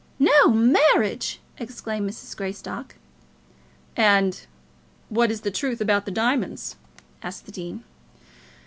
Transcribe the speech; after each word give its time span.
"No 0.17 0.47
marriage!" 0.49 1.39
exclaimed 1.59 2.09
Mrs. 2.09 2.35
Greystock. 2.35 2.95
"And 3.95 4.47
what 5.09 5.29
is 5.29 5.41
the 5.41 5.51
truth 5.51 5.79
about 5.79 6.05
the 6.05 6.11
diamonds?" 6.11 6.75
asked 7.21 7.45
the 7.45 7.51
dean. 7.51 7.83